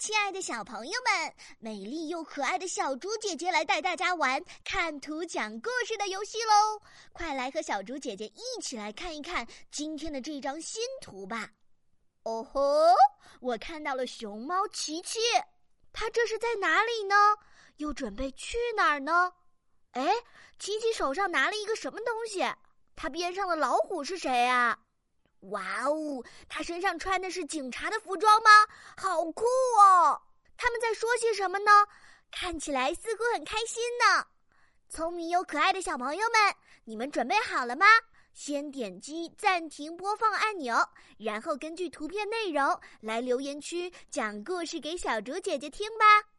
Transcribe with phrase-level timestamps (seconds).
[0.00, 6.80] 亲爱的小朋友们，美丽又可爱的小猪姐姐来带大家玩看图讲故事的游戏喽！
[7.12, 11.50] 快来和小猪姐姐一起来看一看今天的这张新图吧。
[12.22, 12.62] 哦吼，
[13.42, 15.18] 我看到了熊猫琪琪，
[15.92, 17.14] 它这是在哪里呢？
[17.76, 19.34] 又准备去哪儿呢？
[19.90, 20.10] 哎，
[20.58, 22.42] 琪琪手上拿了一个什么东西？
[22.96, 24.78] 它边上的老虎是谁啊？
[25.48, 28.50] 哇哦，他身上穿的是警察的服装吗？
[28.96, 29.44] 好酷
[29.78, 30.20] 哦！
[30.56, 31.70] 他们在说些什么呢？
[32.30, 34.26] 看起来似乎很开心呢。
[34.88, 37.86] 聪明又可爱的小朋友们，你们准备好了吗？
[38.32, 40.76] 先点击暂停播放按钮，
[41.18, 46.29] 然后根据图片内容来留言区讲故事给小竹姐姐听吧。